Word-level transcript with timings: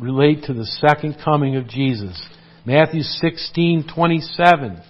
relate 0.00 0.44
to 0.44 0.54
the 0.54 0.66
second 0.66 1.16
coming 1.24 1.56
of 1.56 1.68
Jesus. 1.68 2.20
Matthew 2.64 3.02
16:27 3.02 4.82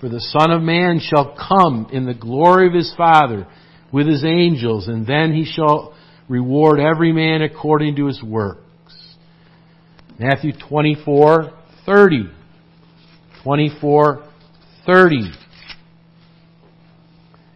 For 0.00 0.08
the 0.08 0.20
Son 0.20 0.50
of 0.50 0.62
Man 0.62 1.00
shall 1.00 1.34
come 1.36 1.88
in 1.92 2.06
the 2.06 2.14
glory 2.14 2.68
of 2.68 2.74
his 2.74 2.94
Father 2.96 3.46
with 3.92 4.06
his 4.06 4.24
angels 4.24 4.88
and 4.88 5.06
then 5.06 5.34
he 5.34 5.44
shall 5.44 5.94
reward 6.28 6.80
every 6.80 7.12
man 7.12 7.42
according 7.42 7.96
to 7.96 8.06
his 8.06 8.22
works. 8.22 8.62
Matthew 10.18 10.52
24:30 10.52 12.30
24:30 13.44 15.34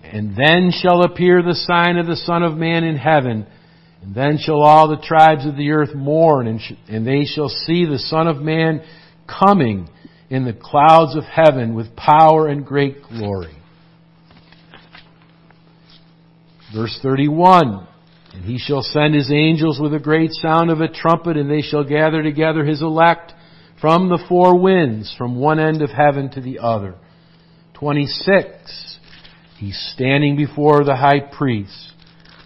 And 0.02 0.36
then 0.36 0.70
shall 0.72 1.02
appear 1.02 1.42
the 1.42 1.54
sign 1.54 1.96
of 1.96 2.06
the 2.06 2.16
Son 2.16 2.42
of 2.42 2.56
Man 2.56 2.84
in 2.84 2.96
heaven 2.96 3.46
and 4.02 4.14
then 4.14 4.38
shall 4.38 4.62
all 4.62 4.88
the 4.88 5.02
tribes 5.02 5.46
of 5.46 5.56
the 5.56 5.70
earth 5.70 5.94
mourn, 5.94 6.46
and, 6.46 6.60
and 6.88 7.06
they 7.06 7.24
shall 7.24 7.48
see 7.48 7.84
the 7.84 7.98
Son 7.98 8.26
of 8.28 8.38
Man 8.38 8.82
coming 9.26 9.88
in 10.30 10.44
the 10.44 10.54
clouds 10.54 11.16
of 11.16 11.24
heaven 11.24 11.74
with 11.74 11.94
power 11.96 12.48
and 12.48 12.64
great 12.64 13.02
glory. 13.02 13.56
Verse 16.74 16.98
31. 17.02 17.86
And 18.32 18.44
he 18.44 18.58
shall 18.58 18.82
send 18.82 19.14
his 19.14 19.30
angels 19.32 19.80
with 19.80 19.92
a 19.92 19.98
great 19.98 20.30
sound 20.32 20.70
of 20.70 20.80
a 20.80 20.88
trumpet, 20.88 21.36
and 21.36 21.50
they 21.50 21.62
shall 21.62 21.82
gather 21.82 22.22
together 22.22 22.64
his 22.64 22.80
elect 22.80 23.32
from 23.80 24.08
the 24.08 24.22
four 24.28 24.58
winds, 24.58 25.12
from 25.18 25.36
one 25.36 25.58
end 25.58 25.82
of 25.82 25.90
heaven 25.90 26.30
to 26.30 26.40
the 26.40 26.60
other. 26.60 26.94
26. 27.74 28.98
He's 29.58 29.90
standing 29.94 30.36
before 30.36 30.84
the 30.84 30.96
high 30.96 31.20
priest. 31.20 31.92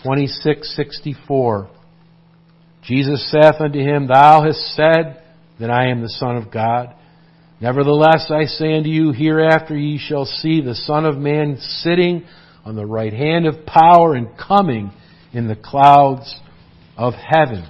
26:64 0.04 1.68
Jesus 2.84 3.30
saith 3.30 3.60
unto 3.60 3.78
him, 3.78 4.06
Thou 4.06 4.42
hast 4.42 4.74
said 4.74 5.22
that 5.58 5.70
I 5.70 5.88
am 5.88 6.02
the 6.02 6.08
Son 6.08 6.36
of 6.36 6.50
God. 6.50 6.94
Nevertheless, 7.60 8.30
I 8.30 8.44
say 8.44 8.76
unto 8.76 8.90
you, 8.90 9.12
hereafter 9.12 9.76
ye 9.76 9.98
shall 9.98 10.26
see 10.26 10.60
the 10.60 10.74
Son 10.74 11.06
of 11.06 11.16
Man 11.16 11.56
sitting 11.58 12.24
on 12.64 12.76
the 12.76 12.84
right 12.84 13.12
hand 13.12 13.46
of 13.46 13.64
power 13.64 14.14
and 14.14 14.36
coming 14.36 14.92
in 15.32 15.48
the 15.48 15.56
clouds 15.56 16.36
of 16.96 17.14
heaven. 17.14 17.64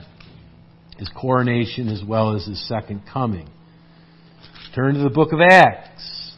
His 0.99 1.09
coronation 1.11 1.89
as 1.89 2.03
well 2.05 2.35
as 2.35 2.47
his 2.47 2.67
second 2.67 3.03
coming. 3.13 3.49
Turn 4.75 4.95
to 4.95 5.03
the 5.03 5.11
book 5.11 5.33
of 5.33 5.41
Acts. 5.41 6.35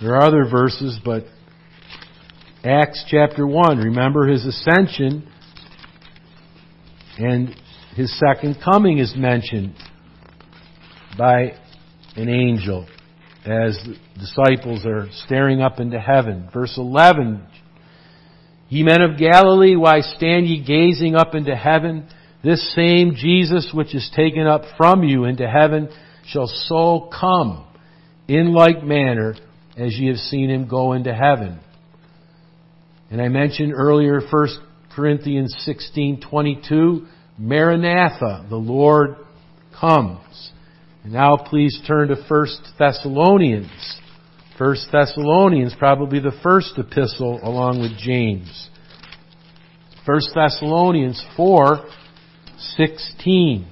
There 0.00 0.16
are 0.16 0.22
other 0.22 0.44
verses, 0.50 0.98
but 1.04 1.26
Acts 2.64 3.04
chapter 3.08 3.44
1. 3.44 3.78
Remember 3.78 4.28
his 4.28 4.46
ascension 4.46 5.28
and 7.18 7.56
his 7.96 8.16
second 8.20 8.58
coming 8.64 8.98
is 8.98 9.14
mentioned 9.16 9.74
by 11.18 11.54
an 12.14 12.28
angel 12.28 12.86
as 13.44 13.76
the 13.84 13.96
disciples 14.16 14.86
are 14.86 15.08
staring 15.24 15.60
up 15.60 15.80
into 15.80 15.98
heaven. 15.98 16.48
Verse 16.54 16.74
11. 16.78 17.44
Ye 18.68 18.84
men 18.84 19.02
of 19.02 19.18
Galilee, 19.18 19.74
why 19.74 20.00
stand 20.00 20.46
ye 20.46 20.62
gazing 20.64 21.16
up 21.16 21.34
into 21.34 21.56
heaven? 21.56 22.06
This 22.44 22.74
same 22.76 23.16
Jesus 23.16 23.72
which 23.74 23.92
is 23.92 24.08
taken 24.14 24.46
up 24.46 24.62
from 24.76 25.02
you 25.02 25.24
into 25.24 25.50
heaven 25.50 25.88
shall 26.26 26.46
so 26.46 27.10
come 27.20 27.66
in 28.28 28.54
like 28.54 28.84
manner 28.84 29.34
as 29.76 29.98
ye 29.98 30.06
have 30.06 30.18
seen 30.18 30.48
him 30.48 30.68
go 30.68 30.92
into 30.92 31.12
heaven. 31.12 31.58
And 33.12 33.20
I 33.20 33.28
mentioned 33.28 33.74
earlier 33.76 34.22
1 34.22 34.48
Corinthians 34.96 35.54
16:22, 35.68 37.06
Maranatha, 37.38 38.46
the 38.48 38.56
Lord 38.56 39.16
comes. 39.78 40.52
And 41.04 41.12
now 41.12 41.36
please 41.36 41.78
turn 41.86 42.08
to 42.08 42.16
1 42.16 42.46
Thessalonians. 42.78 43.68
1 44.56 44.76
Thessalonians, 44.90 45.74
probably 45.78 46.20
the 46.20 46.32
first 46.42 46.78
epistle 46.78 47.38
along 47.42 47.82
with 47.82 47.98
James. 47.98 48.70
1 50.06 50.20
Thessalonians 50.34 51.22
4:16. 51.36 53.66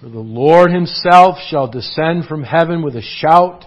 For 0.00 0.08
the 0.08 0.18
Lord 0.18 0.72
himself 0.72 1.36
shall 1.50 1.68
descend 1.68 2.24
from 2.24 2.44
heaven 2.44 2.80
with 2.80 2.96
a 2.96 3.02
shout 3.02 3.66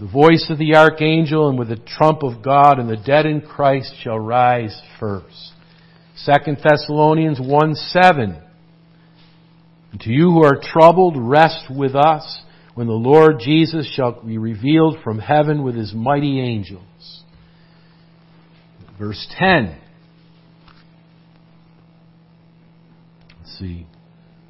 the 0.00 0.06
voice 0.06 0.46
of 0.50 0.58
the 0.58 0.74
archangel 0.74 1.48
and 1.48 1.58
with 1.58 1.68
the 1.68 1.76
trump 1.76 2.22
of 2.22 2.42
God, 2.42 2.78
and 2.78 2.88
the 2.88 2.96
dead 2.96 3.26
in 3.26 3.40
Christ 3.40 3.94
shall 4.02 4.18
rise 4.18 4.80
first. 4.98 5.52
2 6.26 6.56
Thessalonians 6.62 7.38
1 7.40 7.74
7. 7.74 8.42
And 9.92 10.00
to 10.00 10.10
you 10.10 10.30
who 10.30 10.42
are 10.42 10.60
troubled, 10.60 11.16
rest 11.16 11.66
with 11.70 11.94
us 11.94 12.42
when 12.74 12.88
the 12.88 12.92
Lord 12.92 13.38
Jesus 13.38 13.88
shall 13.94 14.20
be 14.24 14.38
revealed 14.38 14.98
from 15.04 15.20
heaven 15.20 15.62
with 15.62 15.76
his 15.76 15.94
mighty 15.94 16.40
angels. 16.40 17.22
Verse 18.98 19.26
10. 19.38 19.78
Let's 23.38 23.58
see. 23.58 23.86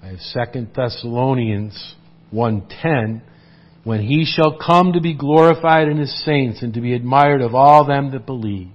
I 0.03 0.09
have 0.09 0.53
2 0.55 0.69
Thessalonians 0.75 1.95
1.10 2.33 3.23
when 3.85 4.01
he 4.01 4.25
shall 4.25 4.59
come 4.59 4.95
to 4.95 5.01
be 5.01 5.15
glorified 5.15 5.89
in 5.89 5.99
his 5.99 6.25
saints 6.25 6.63
and 6.63 6.73
to 6.75 6.81
be 6.81 6.95
admired 6.95 7.43
of 7.43 7.55
all 7.55 7.87
them 7.87 8.11
that 8.13 8.27
believe. 8.27 8.71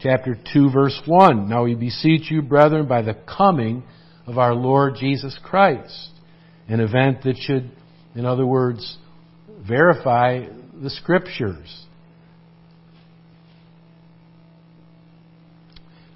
Chapter 0.00 0.36
2 0.52 0.70
verse 0.70 1.00
1. 1.06 1.48
Now 1.48 1.64
we 1.64 1.74
beseech 1.74 2.30
you, 2.30 2.42
brethren, 2.42 2.86
by 2.86 3.02
the 3.02 3.14
coming 3.14 3.84
of 4.26 4.38
our 4.38 4.54
Lord 4.54 4.96
Jesus 4.98 5.38
Christ. 5.42 6.10
An 6.68 6.80
event 6.80 7.22
that 7.22 7.36
should, 7.36 7.70
in 8.16 8.26
other 8.26 8.44
words, 8.44 8.98
verify 9.66 10.46
the 10.82 10.90
scriptures. 10.90 11.84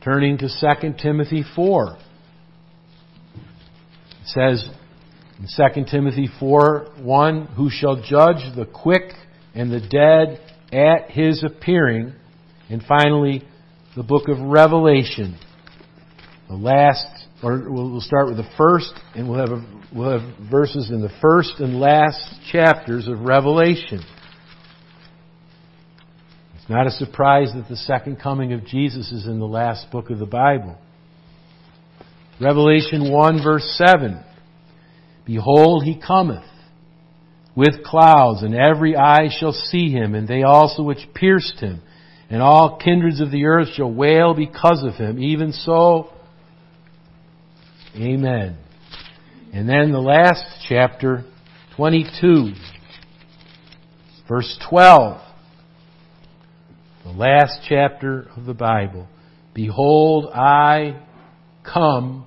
Turning 0.02 0.38
to 0.38 0.48
2 0.48 0.94
Timothy 1.00 1.44
4. 1.54 1.96
It 3.36 4.26
says, 4.26 4.68
in 5.40 5.46
2 5.46 5.84
Timothy 5.90 6.28
4 6.38 6.88
1, 7.02 7.46
who 7.56 7.70
shall 7.70 7.96
judge 7.96 8.54
the 8.54 8.66
quick 8.66 9.12
and 9.54 9.72
the 9.72 9.80
dead 9.80 10.40
at 10.72 11.10
his 11.10 11.42
appearing. 11.42 12.12
And 12.68 12.82
finally, 12.86 13.42
the 13.96 14.02
book 14.02 14.28
of 14.28 14.38
Revelation. 14.38 15.38
The 16.48 16.56
last, 16.56 17.06
or 17.42 17.70
we'll 17.70 18.00
start 18.00 18.26
with 18.26 18.36
the 18.36 18.48
first, 18.58 18.92
and 19.14 19.28
we'll 19.28 19.38
have, 19.38 19.50
a, 19.50 19.82
we'll 19.94 20.18
have 20.18 20.50
verses 20.50 20.90
in 20.90 21.00
the 21.00 21.12
first 21.22 21.54
and 21.58 21.80
last 21.80 22.20
chapters 22.52 23.08
of 23.08 23.20
Revelation. 23.20 24.04
It's 26.56 26.68
not 26.68 26.86
a 26.86 26.90
surprise 26.90 27.52
that 27.54 27.68
the 27.68 27.76
second 27.76 28.20
coming 28.20 28.52
of 28.52 28.66
Jesus 28.66 29.10
is 29.10 29.26
in 29.26 29.38
the 29.38 29.46
last 29.46 29.90
book 29.90 30.10
of 30.10 30.18
the 30.18 30.26
Bible. 30.26 30.76
Revelation 32.40 33.10
1 33.10 33.42
verse 33.42 33.64
7. 33.76 34.24
Behold, 35.32 35.84
he 35.84 35.94
cometh 35.94 36.42
with 37.54 37.84
clouds, 37.84 38.42
and 38.42 38.52
every 38.52 38.96
eye 38.96 39.28
shall 39.30 39.52
see 39.52 39.88
him, 39.88 40.16
and 40.16 40.26
they 40.26 40.42
also 40.42 40.82
which 40.82 41.06
pierced 41.14 41.60
him, 41.60 41.80
and 42.28 42.42
all 42.42 42.80
kindreds 42.82 43.20
of 43.20 43.30
the 43.30 43.44
earth 43.44 43.68
shall 43.76 43.92
wail 43.92 44.34
because 44.34 44.82
of 44.82 44.94
him. 44.94 45.22
Even 45.22 45.52
so, 45.52 46.10
Amen. 47.94 48.58
And 49.52 49.68
then 49.68 49.92
the 49.92 50.00
last 50.00 50.42
chapter, 50.68 51.24
22, 51.76 52.52
verse 54.28 54.58
12. 54.68 55.20
The 57.04 57.10
last 57.10 57.60
chapter 57.68 58.28
of 58.36 58.46
the 58.46 58.54
Bible. 58.54 59.06
Behold, 59.54 60.26
I 60.34 61.04
come 61.62 62.26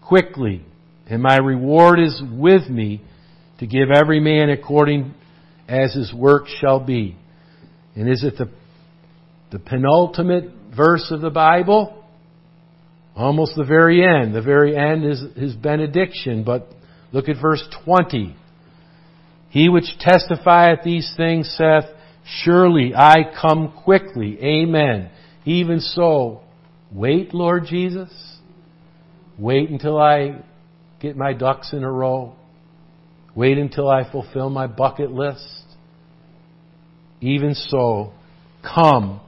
quickly 0.00 0.64
and 1.12 1.22
my 1.22 1.36
reward 1.36 2.00
is 2.00 2.22
with 2.32 2.70
me 2.70 3.02
to 3.58 3.66
give 3.66 3.90
every 3.94 4.18
man 4.18 4.48
according 4.48 5.12
as 5.68 5.92
his 5.92 6.10
work 6.10 6.44
shall 6.46 6.80
be. 6.80 7.18
And 7.94 8.08
is 8.08 8.24
it 8.24 8.38
the, 8.38 8.48
the 9.50 9.58
penultimate 9.58 10.44
verse 10.74 11.08
of 11.10 11.20
the 11.20 11.28
Bible? 11.28 12.02
Almost 13.14 13.56
the 13.56 13.64
very 13.64 14.02
end. 14.02 14.34
The 14.34 14.40
very 14.40 14.74
end 14.74 15.04
is 15.04 15.22
his 15.36 15.54
benediction, 15.54 16.44
but 16.44 16.68
look 17.12 17.28
at 17.28 17.36
verse 17.42 17.62
20. 17.84 18.34
He 19.50 19.68
which 19.68 19.98
testifieth 20.00 20.78
these 20.82 21.12
things 21.14 21.54
saith, 21.58 21.94
Surely 22.24 22.94
I 22.94 23.16
come 23.38 23.74
quickly. 23.84 24.38
Amen. 24.42 25.10
Even 25.44 25.80
so, 25.80 26.40
wait, 26.90 27.34
Lord 27.34 27.66
Jesus. 27.66 28.10
Wait 29.38 29.68
until 29.68 29.98
I 30.00 30.42
get 31.02 31.16
my 31.16 31.34
ducks 31.34 31.72
in 31.74 31.84
a 31.84 31.90
row, 31.90 32.34
wait 33.34 33.58
until 33.58 33.90
I 33.90 34.10
fulfill 34.10 34.48
my 34.48 34.66
bucket 34.66 35.10
list. 35.10 35.64
Even 37.20 37.54
so, 37.54 38.12
come, 38.62 39.20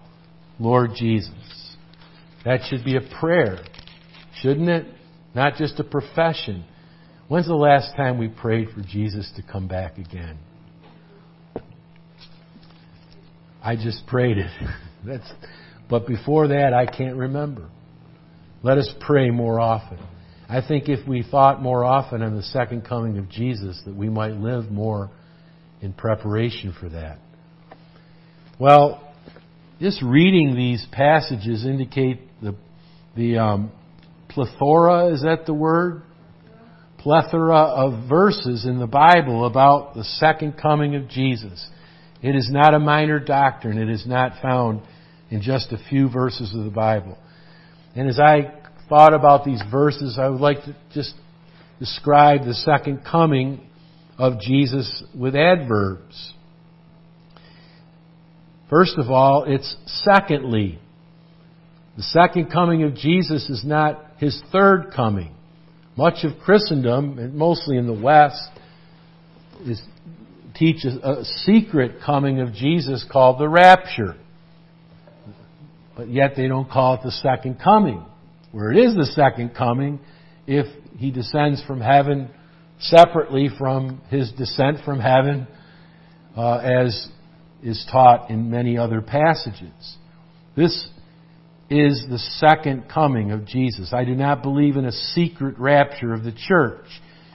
Lord 0.59 0.93
Jesus. 0.97 1.77
That 2.45 2.61
should 2.69 2.85
be 2.85 2.97
a 2.97 3.01
prayer, 3.21 3.59
shouldn't 4.41 4.69
it? 4.69 4.87
not 5.35 5.57
just 5.57 5.81
a 5.81 5.85
profession. 5.85 6.65
When's 7.29 7.47
the 7.47 7.55
last 7.55 7.97
time 7.97 8.19
we 8.19 8.29
prayed 8.29 8.69
for 8.71 8.83
Jesus 8.83 9.31
to 9.37 9.43
come 9.43 9.67
back 9.67 9.99
again? 9.99 10.39
I 13.63 13.77
just 13.77 14.07
prayed 14.07 14.39
it. 14.39 14.51
That's, 15.07 15.31
but 15.89 16.07
before 16.07 16.49
that, 16.49 16.73
I 16.75 16.87
can't 16.87 17.17
remember. 17.17 17.69
Let 18.63 18.79
us 18.79 18.93
pray 19.01 19.31
more 19.31 19.59
often. 19.59 19.99
I 20.49 20.61
think 20.67 20.89
if 20.89 21.07
we 21.09 21.23
thought 21.23 21.63
more 21.63 21.85
often 21.85 22.23
on 22.23 22.37
the 22.37 22.43
second 22.43 22.87
coming 22.87 23.19
of 23.19 23.31
Jesus, 23.31 23.81
that 23.87 23.95
we 23.95 24.09
might 24.09 24.33
live 24.33 24.71
more 24.71 25.11
in 25.81 25.93
preparation 25.93 26.75
for 26.79 26.89
that. 26.91 27.19
Well, 28.59 29.01
just 29.81 30.03
reading 30.03 30.55
these 30.55 30.87
passages 30.93 31.65
indicate 31.65 32.21
the 32.43 32.55
the 33.17 33.39
um, 33.39 33.73
plethora 34.29 35.13
is 35.15 35.23
that 35.23 35.47
the 35.47 35.55
word 35.55 36.03
plethora 36.99 37.59
of 37.59 38.09
verses 38.09 38.65
in 38.65 38.79
the 38.79 38.87
Bible 38.87 39.47
about 39.47 39.95
the 39.95 40.05
second 40.05 40.55
coming 40.61 40.97
of 40.97 41.09
Jesus. 41.09 41.69
It 42.23 42.35
is 42.35 42.49
not 42.51 42.75
a 42.75 42.79
minor 42.79 43.21
doctrine. 43.21 43.79
It 43.79 43.91
is 43.91 44.07
not 44.07 44.41
found 44.41 44.81
in 45.31 45.43
just 45.43 45.71
a 45.73 45.79
few 45.91 46.09
verses 46.09 46.55
of 46.55 46.65
the 46.65 46.71
Bible. 46.71 47.19
And 47.95 48.09
as 48.09 48.19
I 48.19 48.64
thought 48.89 49.15
about 49.15 49.45
these 49.45 49.63
verses, 49.71 50.19
I 50.19 50.29
would 50.29 50.41
like 50.41 50.65
to 50.65 50.77
just 50.93 51.15
describe 51.79 52.45
the 52.45 52.55
second 52.55 53.03
coming 53.11 53.61
of 54.19 54.41
Jesus 54.41 55.03
with 55.19 55.35
adverbs. 55.35 56.33
First 58.71 58.97
of 58.97 59.11
all, 59.11 59.45
it's 59.47 59.77
secondly. 59.87 60.79
The 61.97 62.03
second 62.03 62.51
coming 62.51 62.83
of 62.83 62.95
Jesus 62.95 63.49
is 63.49 63.65
not 63.65 64.05
his 64.19 64.41
third 64.51 64.93
coming. 64.95 65.35
Much 65.97 66.25
of 66.25 66.39
Christendom, 66.45 67.19
and 67.19 67.35
mostly 67.35 67.77
in 67.77 67.87
the 67.87 67.93
West, 67.93 68.51
is 69.65 69.81
teaches 70.55 70.97
a 71.03 71.25
secret 71.25 71.97
coming 72.05 72.41
of 72.41 72.53
Jesus 72.53 73.05
called 73.11 73.41
the 73.41 73.49
rapture. 73.49 74.17
But 75.97 76.09
yet 76.09 76.33
they 76.37 76.49
don't 76.49 76.69
call 76.69 76.95
it 76.95 77.01
the 77.05 77.11
second 77.11 77.61
coming. 77.63 78.05
Where 78.55 78.71
it 78.71 78.79
is 78.79 78.95
the 78.95 79.07
second 79.07 79.57
coming, 79.57 79.99
if 80.47 80.67
he 80.97 81.11
descends 81.11 81.61
from 81.65 81.81
heaven 81.81 82.31
separately 82.79 83.49
from 83.59 84.01
his 84.11 84.31
descent 84.31 84.79
from 84.85 85.01
heaven, 85.01 85.49
uh, 86.37 86.59
as 86.59 87.09
is 87.65 87.85
taught 87.91 88.31
in 88.31 88.53
many 88.53 88.79
other 88.79 89.01
passages. 89.01 89.97
This 90.57 90.89
is 91.69 92.07
the 92.09 92.21
second 92.37 92.85
coming 92.89 93.33
of 93.33 93.45
Jesus. 93.45 93.93
I 93.93 94.05
do 94.05 94.15
not 94.15 94.45
believe 94.45 94.77
in 94.77 94.85
a 94.85 94.93
secret 94.93 95.59
rapture 95.59 96.15
of 96.15 96.23
the 96.23 96.35
church. 96.47 96.87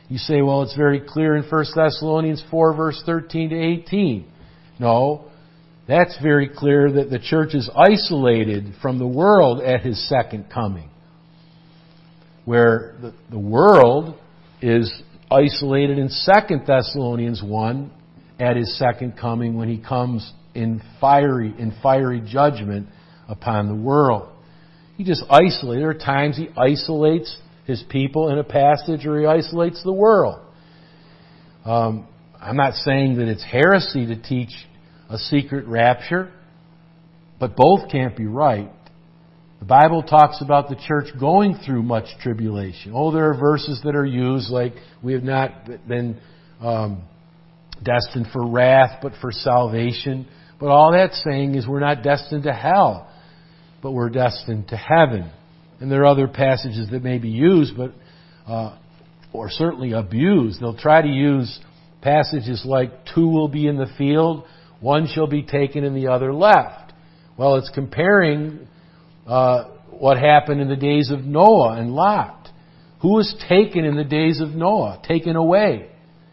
You 0.07 0.19
say, 0.19 0.42
well, 0.42 0.62
it's 0.62 0.77
very 0.77 1.01
clear 1.06 1.36
in 1.36 1.44
1 1.44 1.66
Thessalonians 1.75 2.42
4 2.50 2.74
verse 2.77 3.04
13 3.06 3.50
to 3.50 3.62
18. 3.62 4.25
No, 4.80 5.25
that's 5.86 6.18
very 6.21 6.48
clear 6.48 6.89
that 6.94 7.10
the 7.10 7.19
church 7.19 7.56
is 7.56 7.69
isolated 7.75 8.75
from 8.81 9.00
the 9.00 9.07
world 9.07 9.62
at 9.62 9.81
his 9.81 10.07
second 10.07 10.45
coming. 10.50 10.89
Where 12.50 12.96
the, 13.00 13.13
the 13.30 13.38
world 13.38 14.18
is 14.60 14.92
isolated 15.30 16.00
in 16.00 16.07
2 16.10 16.56
Thessalonians 16.66 17.44
1 17.44 17.92
at 18.40 18.56
his 18.56 18.75
second 18.80 19.19
coming 19.22 19.56
when 19.56 19.69
he 19.69 19.78
comes 19.78 20.34
in 20.56 20.81
fiery, 21.00 21.54
in 21.60 21.75
fiery 21.84 22.24
judgment 22.25 22.88
upon 23.28 23.68
the 23.68 23.75
world. 23.75 24.30
He 24.98 25.04
just 25.04 25.24
isolates. 25.30 25.80
There 25.80 25.92
are 25.92 25.94
times 25.94 26.38
he 26.38 26.50
isolates 26.57 27.38
his 27.68 27.84
people 27.88 28.30
in 28.30 28.40
a 28.40 28.44
passage 28.44 29.06
or 29.06 29.19
he 29.19 29.28
isolates 29.28 29.84
the 29.84 29.94
world. 29.94 30.40
Um, 31.66 32.07
I'm 32.42 32.57
not 32.57 32.74
saying 32.74 33.19
that 33.19 33.28
it's 33.28 33.44
heresy 33.44 34.07
to 34.07 34.19
teach 34.19 34.56
a 35.07 35.19
secret 35.19 35.68
rapture, 35.68 36.31
but 37.40 37.56
both 37.56 37.92
can't 37.92 38.18
be 38.18 38.25
right. 38.25 38.72
The 39.59 39.65
Bible 39.65 40.03
talks 40.03 40.41
about 40.41 40.69
the 40.69 40.77
church 40.88 41.07
going 41.19 41.56
through 41.65 41.83
much 41.83 42.06
tribulation. 42.21 42.94
Oh, 42.95 43.11
there 43.11 43.29
are 43.29 43.38
verses 43.38 43.81
that 43.83 43.95
are 43.95 44.06
used 44.06 44.50
like 44.50 44.73
we 45.03 45.13
have 45.13 45.23
not 45.23 45.67
been 45.88 46.17
um, 46.61 47.03
destined 47.83 48.27
for 48.31 48.47
wrath, 48.47 49.00
but 49.01 49.13
for 49.19 49.31
salvation. 49.31 50.27
But 50.59 50.67
all 50.69 50.94
that's 50.94 51.21
saying 51.23 51.56
is 51.56 51.67
we're 51.67 51.81
not 51.81 52.03
destined 52.03 52.44
to 52.44 52.53
hell, 52.53 53.09
but 53.81 53.91
we're 53.91 54.09
destined 54.09 54.69
to 54.69 54.77
heaven. 54.77 55.29
And 55.81 55.91
there 55.91 56.01
are 56.03 56.07
other 56.07 56.27
passages 56.27 56.89
that 56.91 57.03
may 57.03 57.17
be 57.17 57.29
used, 57.29 57.75
but 57.75 57.94
uh, 58.47 58.77
or 59.33 59.50
certainly 59.50 59.91
abused. 59.91 60.61
They'll 60.61 60.77
try 60.77 61.01
to 61.01 61.07
use 61.07 61.59
passages 62.01 62.63
like 62.65 62.91
two 63.13 63.27
will 63.27 63.50
be 63.50 63.67
in 63.67 63.77
the 63.77 63.88
field, 63.97 64.45
one 64.79 65.07
shall 65.13 65.27
be 65.27 65.44
taken 65.44 65.83
and 65.83 65.95
the 65.95 66.07
other 66.07 66.33
left. 66.33 66.94
Well, 67.38 67.56
it's 67.56 67.69
comparing 67.73 68.67
uh, 69.30 69.70
what 69.92 70.18
happened 70.18 70.60
in 70.60 70.68
the 70.68 70.76
days 70.76 71.12
of 71.12 71.22
Noah 71.22 71.80
and 71.80 71.92
Lot. 71.92 72.50
Who 73.02 73.14
was 73.14 73.34
taken 73.48 73.86
in 73.86 73.96
the 73.96 74.04
days 74.04 74.42
of 74.42 74.50
Noah? 74.50 75.02
Taken 75.08 75.36
away. 75.36 75.90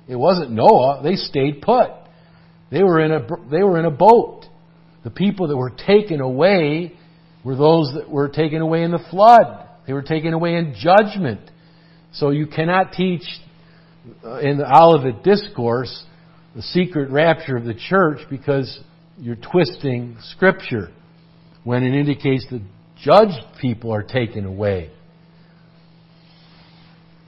It 0.09 0.17
wasn't 0.17 0.51
Noah. 0.51 1.01
They 1.03 1.17
stayed 1.17 1.61
put. 1.61 1.91
They 2.71 2.83
were 2.83 3.01
in 3.01 3.13
a, 3.13 3.21
they 3.51 3.63
were 3.63 3.79
in 3.79 3.85
a 3.85 3.91
boat. 3.91 4.47
The 5.05 5.11
people 5.11 5.49
that 5.49 5.57
were 5.57 5.71
taken 5.71 6.21
away 6.21 6.95
were 7.45 7.55
those 7.55 7.93
that 7.95 8.11
were 8.11 8.29
taken 8.29 8.63
away 8.63 8.83
in 8.83 8.91
the 8.91 9.05
flood. 9.11 9.69
They 9.87 9.93
were 9.93 10.03
taken 10.03 10.33
away 10.33 10.57
in 10.57 10.75
judgment. 10.77 11.41
So 12.13 12.31
you 12.31 12.47
cannot 12.47 12.93
teach 12.93 13.23
uh, 14.25 14.39
in 14.39 14.57
the 14.57 14.67
Olivet 14.67 15.23
Discourse 15.23 16.05
the 16.57 16.63
secret 16.63 17.11
rapture 17.11 17.57
of 17.57 17.65
the 17.65 17.75
church 17.75 18.21
because 18.31 18.81
you're 19.19 19.37
twisting 19.37 20.17
Scripture 20.33 20.91
when 21.63 21.83
it 21.83 21.95
indicates 21.95 22.47
that 22.51 22.63
judged 23.03 23.61
people 23.61 23.93
are 23.93 24.03
taken 24.03 24.45
away. 24.45 24.91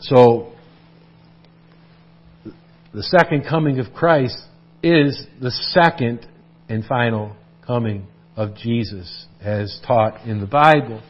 So, 0.00 0.52
the 2.94 3.02
second 3.02 3.44
coming 3.48 3.78
of 3.78 3.92
Christ 3.92 4.38
is 4.82 5.26
the 5.40 5.50
second 5.50 6.26
and 6.68 6.84
final 6.84 7.36
coming 7.66 8.06
of 8.36 8.54
Jesus 8.56 9.26
as 9.40 9.78
taught 9.86 10.24
in 10.24 10.40
the 10.40 10.46
Bible. 10.46 11.02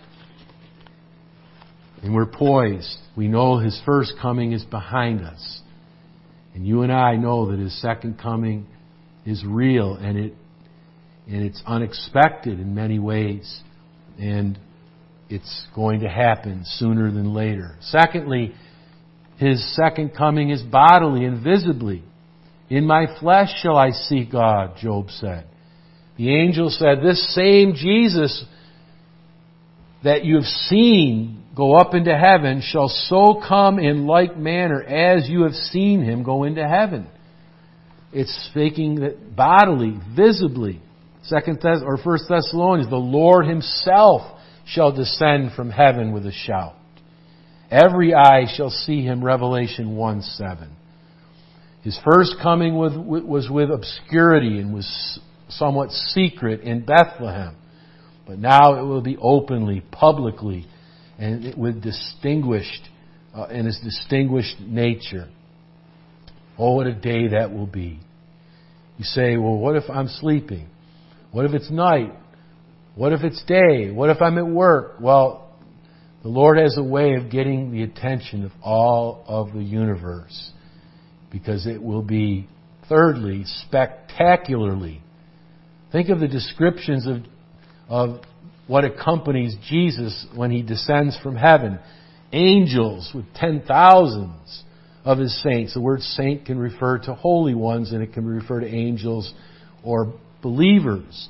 And 2.02 2.14
we're 2.14 2.26
poised. 2.26 2.96
We 3.16 3.28
know 3.28 3.58
His 3.58 3.80
first 3.84 4.14
coming 4.20 4.52
is 4.52 4.64
behind 4.64 5.20
us. 5.20 5.60
And 6.54 6.66
you 6.66 6.82
and 6.82 6.92
I 6.92 7.16
know 7.16 7.50
that 7.50 7.58
His 7.58 7.80
second 7.80 8.18
coming 8.18 8.66
is 9.26 9.44
real 9.44 9.94
and 9.94 10.18
it, 10.18 10.34
and 11.26 11.42
it's 11.42 11.62
unexpected 11.66 12.58
in 12.58 12.74
many 12.74 12.98
ways. 12.98 13.60
And 14.18 14.58
it's 15.28 15.66
going 15.74 16.00
to 16.00 16.08
happen 16.08 16.64
sooner 16.64 17.10
than 17.10 17.34
later. 17.34 17.76
Secondly, 17.80 18.54
His 19.38 19.76
second 19.76 20.16
coming 20.16 20.50
is 20.50 20.62
bodily 20.62 21.24
and 21.24 21.42
visibly. 21.42 22.02
In 22.70 22.86
my 22.86 23.06
flesh 23.20 23.48
shall 23.62 23.76
I 23.76 23.90
see 23.90 24.24
God, 24.30 24.76
Job 24.80 25.10
said. 25.10 25.46
The 26.16 26.34
angel 26.34 26.68
said, 26.70 26.98
This 27.02 27.34
same 27.34 27.74
Jesus 27.74 28.44
that 30.04 30.24
you 30.24 30.36
have 30.36 30.44
seen 30.44 31.44
go 31.56 31.76
up 31.76 31.94
into 31.94 32.16
heaven 32.16 32.62
shall 32.62 32.88
so 32.88 33.42
come 33.46 33.78
in 33.78 34.06
like 34.06 34.36
manner 34.36 34.82
as 34.82 35.28
you 35.28 35.42
have 35.42 35.54
seen 35.54 36.02
him 36.02 36.22
go 36.22 36.44
into 36.44 36.66
heaven. 36.66 37.06
It's 38.12 38.48
speaking 38.50 39.00
that 39.00 39.34
bodily, 39.34 39.98
visibly. 40.16 40.80
Second 41.22 41.60
Thess- 41.60 41.82
or 41.82 41.96
First 41.98 42.28
Thessalonians, 42.28 42.88
the 42.90 42.96
Lord 42.96 43.46
Himself 43.46 44.22
shall 44.66 44.92
descend 44.92 45.52
from 45.52 45.70
heaven 45.70 46.12
with 46.12 46.26
a 46.26 46.32
shout. 46.32 46.74
Every 47.70 48.14
eye 48.14 48.46
shall 48.54 48.70
see 48.70 49.02
Him. 49.02 49.22
Revelation 49.24 49.96
one 49.96 50.22
seven. 50.22 50.70
His 51.82 51.98
first 52.04 52.36
coming 52.42 52.74
was 52.76 53.48
with 53.50 53.70
obscurity 53.70 54.58
and 54.58 54.74
was 54.74 55.20
somewhat 55.48 55.90
secret 55.90 56.60
in 56.62 56.84
Bethlehem. 56.84 57.56
But 58.26 58.38
now 58.38 58.74
it 58.78 58.82
will 58.82 59.00
be 59.00 59.16
openly, 59.16 59.82
publicly, 59.90 60.66
and 61.18 61.54
with 61.56 61.82
distinguished, 61.82 62.82
uh, 63.34 63.46
in 63.46 63.66
its 63.66 63.80
distinguished 63.80 64.60
nature. 64.60 65.28
Oh, 66.58 66.74
what 66.74 66.86
a 66.86 66.94
day 66.94 67.28
that 67.28 67.52
will 67.52 67.66
be. 67.66 68.00
You 68.98 69.04
say, 69.04 69.36
well, 69.36 69.56
what 69.56 69.76
if 69.76 69.84
I'm 69.88 70.08
sleeping? 70.08 70.68
What 71.30 71.44
if 71.44 71.52
it's 71.52 71.70
night? 71.70 72.14
What 72.94 73.12
if 73.12 73.22
it's 73.22 73.42
day? 73.44 73.90
What 73.90 74.10
if 74.10 74.20
I'm 74.20 74.38
at 74.38 74.46
work? 74.46 74.96
Well, 75.00 75.52
the 76.22 76.28
Lord 76.28 76.58
has 76.58 76.76
a 76.76 76.82
way 76.82 77.14
of 77.14 77.30
getting 77.30 77.70
the 77.70 77.82
attention 77.82 78.44
of 78.44 78.52
all 78.62 79.24
of 79.26 79.52
the 79.52 79.62
universe 79.62 80.50
because 81.30 81.66
it 81.66 81.82
will 81.82 82.02
be, 82.02 82.48
thirdly, 82.88 83.44
spectacularly 83.66 85.02
Think 85.90 86.10
of 86.10 86.20
the 86.20 86.28
descriptions 86.28 87.06
of, 87.06 87.22
of 87.88 88.20
what 88.66 88.84
accompanies 88.84 89.56
Jesus 89.68 90.26
when 90.34 90.50
he 90.50 90.62
descends 90.62 91.18
from 91.22 91.36
heaven. 91.36 91.78
angels 92.32 93.10
with 93.14 93.24
ten 93.34 93.62
thousands 93.66 94.64
of 95.04 95.18
his 95.18 95.42
saints. 95.42 95.72
The 95.72 95.80
word 95.80 96.02
saint 96.02 96.44
can 96.44 96.58
refer 96.58 96.98
to 96.98 97.14
holy 97.14 97.54
ones 97.54 97.92
and 97.92 98.02
it 98.02 98.12
can 98.12 98.26
refer 98.26 98.60
to 98.60 98.66
angels 98.66 99.32
or 99.82 100.12
believers. 100.42 101.28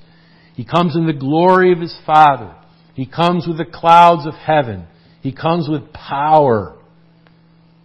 He 0.54 0.64
comes 0.64 0.96
in 0.96 1.06
the 1.06 1.12
glory 1.12 1.72
of 1.72 1.78
his 1.78 1.96
Father. 2.04 2.54
He 2.94 3.06
comes 3.06 3.46
with 3.46 3.58
the 3.58 3.64
clouds 3.64 4.26
of 4.26 4.34
heaven. 4.34 4.86
He 5.22 5.32
comes 5.32 5.68
with 5.68 5.92
power. 5.92 6.76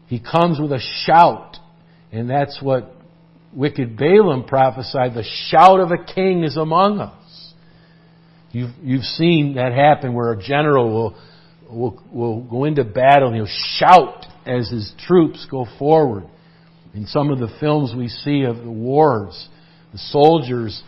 He 0.08 0.20
comes 0.20 0.60
with 0.60 0.72
a 0.72 0.82
shout. 1.06 1.58
And 2.12 2.30
that's 2.30 2.60
what 2.62 2.96
wicked 3.54 3.98
Balaam 3.98 4.46
prophesied. 4.46 5.14
The 5.14 5.24
shout 5.50 5.80
of 5.80 5.92
a 5.92 6.04
king 6.04 6.44
is 6.44 6.58
among 6.58 7.00
us. 7.00 7.54
You've, 8.52 8.72
you've 8.82 9.04
seen 9.04 9.56
that 9.56 9.74
happen 9.74 10.14
where 10.14 10.32
a 10.32 10.42
general 10.42 10.92
will, 10.92 11.18
will, 11.70 12.04
will 12.12 12.42
go 12.42 12.66
into 12.66 12.84
battle 12.84 13.30
and 13.30 13.36
he'll 13.36 13.48
shout 13.78 14.26
as 14.46 14.70
his 14.70 14.94
troops 15.08 15.48
go 15.50 15.66
forward. 15.80 16.26
In 16.94 17.08
some 17.08 17.32
of 17.32 17.40
the 17.40 17.52
films 17.60 17.94
we 17.96 18.08
see 18.08 18.44
of 18.44 18.58
the 18.58 18.72
wars, 18.72 19.48
the 19.92 19.98
soldiers 19.98 20.84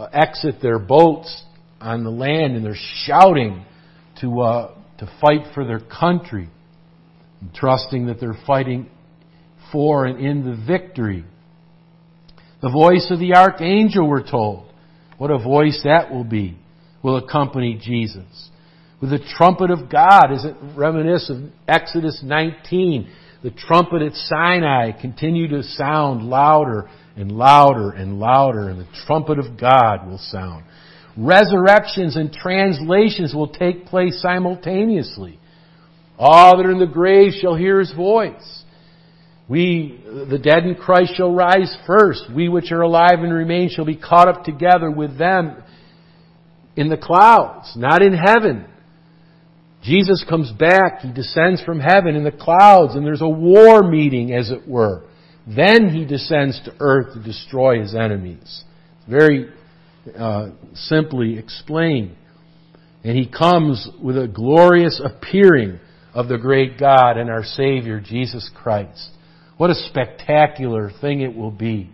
uh, 0.00 0.08
exit 0.12 0.62
their 0.62 0.78
boats 0.78 1.42
on 1.80 2.04
the 2.04 2.10
land 2.10 2.56
and 2.56 2.64
they're 2.64 2.74
shouting 3.04 3.64
to, 4.20 4.40
uh, 4.40 4.74
to 4.98 5.10
fight 5.20 5.52
for 5.54 5.66
their 5.66 5.80
country, 5.80 6.48
and 7.40 7.54
trusting 7.54 8.06
that 8.06 8.18
they're 8.20 8.38
fighting 8.46 8.88
for 9.70 10.06
and 10.06 10.18
in 10.18 10.44
the 10.44 10.56
victory. 10.66 11.24
The 12.62 12.70
voice 12.70 13.08
of 13.10 13.18
the 13.18 13.34
archangel, 13.34 14.08
we're 14.08 14.28
told. 14.28 14.72
What 15.18 15.30
a 15.30 15.38
voice 15.38 15.80
that 15.84 16.10
will 16.10 16.24
be, 16.24 16.58
will 17.02 17.16
accompany 17.16 17.78
Jesus 17.80 18.50
with 19.00 19.10
the 19.10 19.18
trumpet 19.36 19.70
of 19.70 19.90
God. 19.90 20.32
Is 20.32 20.44
it 20.44 20.56
reminiscent 20.76 21.46
of 21.46 21.52
Exodus 21.68 22.20
19? 22.22 23.10
The 23.42 23.50
trumpet 23.50 24.02
at 24.02 24.14
Sinai 24.14 24.92
continued 24.92 25.50
to 25.50 25.62
sound 25.62 26.28
louder 26.28 26.90
and 27.16 27.32
louder 27.32 27.90
and 27.90 28.18
louder, 28.18 28.68
and 28.68 28.80
the 28.80 28.88
trumpet 29.06 29.38
of 29.38 29.58
God 29.58 30.06
will 30.06 30.18
sound. 30.18 30.64
Resurrections 31.16 32.16
and 32.16 32.32
translations 32.32 33.34
will 33.34 33.48
take 33.48 33.86
place 33.86 34.20
simultaneously. 34.22 35.38
All 36.18 36.56
that 36.56 36.66
are 36.66 36.70
in 36.70 36.78
the 36.78 36.86
grave 36.86 37.32
shall 37.40 37.54
hear 37.54 37.78
his 37.78 37.92
voice. 37.92 38.62
We, 39.48 40.00
the 40.04 40.38
dead 40.38 40.64
in 40.64 40.76
Christ 40.76 41.14
shall 41.16 41.34
rise 41.34 41.76
first. 41.86 42.24
We 42.32 42.48
which 42.48 42.70
are 42.70 42.82
alive 42.82 43.20
and 43.20 43.32
remain 43.32 43.70
shall 43.70 43.86
be 43.86 43.96
caught 43.96 44.28
up 44.28 44.44
together 44.44 44.90
with 44.90 45.18
them 45.18 45.62
in 46.76 46.88
the 46.88 46.96
clouds, 46.96 47.72
not 47.74 48.02
in 48.02 48.12
heaven, 48.12 48.66
Jesus 49.82 50.24
comes 50.28 50.52
back, 50.52 51.00
he 51.00 51.12
descends 51.12 51.62
from 51.62 51.80
heaven 51.80 52.14
in 52.14 52.24
the 52.24 52.32
clouds, 52.32 52.94
and 52.94 53.04
there's 53.04 53.22
a 53.22 53.28
war 53.28 53.82
meeting, 53.82 54.32
as 54.32 54.50
it 54.50 54.68
were. 54.68 55.04
Then 55.46 55.88
he 55.88 56.04
descends 56.04 56.60
to 56.64 56.74
earth 56.80 57.14
to 57.14 57.22
destroy 57.22 57.80
his 57.80 57.94
enemies. 57.94 58.64
Very 59.08 59.48
uh, 60.16 60.50
simply 60.74 61.38
explained. 61.38 62.16
And 63.02 63.16
he 63.16 63.26
comes 63.26 63.88
with 64.02 64.18
a 64.18 64.28
glorious 64.28 65.00
appearing 65.02 65.80
of 66.12 66.28
the 66.28 66.36
great 66.36 66.78
God 66.78 67.16
and 67.16 67.30
our 67.30 67.44
Savior, 67.44 68.00
Jesus 68.00 68.50
Christ. 68.54 69.10
What 69.56 69.70
a 69.70 69.74
spectacular 69.74 70.90
thing 71.00 71.22
it 71.22 71.34
will 71.34 71.50
be. 71.50 71.90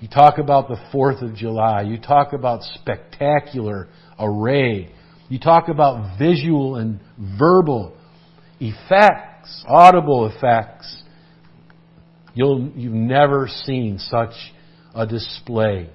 You 0.00 0.08
talk 0.08 0.38
about 0.38 0.68
the 0.68 0.78
4th 0.92 1.22
of 1.22 1.34
July. 1.34 1.82
You 1.82 1.98
talk 1.98 2.32
about 2.32 2.62
spectacular 2.62 3.88
array 4.18 4.92
you 5.30 5.38
talk 5.38 5.68
about 5.68 6.18
visual 6.18 6.74
and 6.76 7.00
verbal 7.38 7.96
effects, 8.58 9.64
audible 9.66 10.26
effects. 10.26 11.04
You'll, 12.34 12.70
you've 12.74 12.92
never 12.92 13.48
seen 13.48 13.98
such 13.98 14.34
a 14.94 15.06
display 15.06 15.88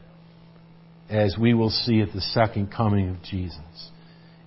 as 1.09 1.35
we 1.39 1.53
will 1.53 1.69
see 1.69 2.01
at 2.01 2.13
the 2.13 2.21
second 2.21 2.71
coming 2.71 3.09
of 3.09 3.21
Jesus. 3.23 3.59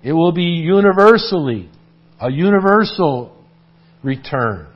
It 0.03 0.15
will 0.15 0.33
be 0.33 0.43
universally, 0.43 1.71
a 2.19 2.31
universal 2.31 3.37
return. 4.03 4.69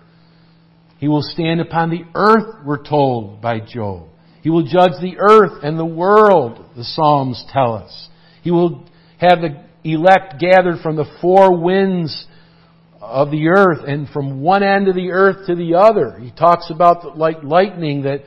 He 0.98 1.08
will 1.08 1.22
stand 1.22 1.60
upon 1.60 1.88
the 1.88 2.04
earth, 2.14 2.64
we're 2.66 2.86
told 2.86 3.40
by 3.40 3.60
Job. 3.60 4.08
He 4.42 4.50
will 4.50 4.64
judge 4.64 4.92
the 5.00 5.16
earth 5.18 5.62
and 5.62 5.78
the 5.78 5.86
world, 5.86 6.64
the 6.76 6.84
Psalms 6.84 7.44
tell 7.50 7.74
us. 7.74 8.08
He 8.42 8.50
will 8.50 8.84
have 9.18 9.40
the 9.40 9.64
elect 9.84 10.38
gathered 10.38 10.80
from 10.82 10.96
the 10.96 11.10
four 11.20 11.58
winds 11.58 12.26
of 13.00 13.30
the 13.30 13.48
earth 13.48 13.80
and 13.86 14.08
from 14.08 14.40
one 14.40 14.62
end 14.62 14.88
of 14.88 14.94
the 14.94 15.10
earth 15.10 15.46
to 15.46 15.54
the 15.56 15.74
other. 15.74 16.18
He 16.18 16.30
talks 16.30 16.70
about 16.70 17.18
like 17.18 17.42
lightning 17.42 18.02
that 18.02 18.20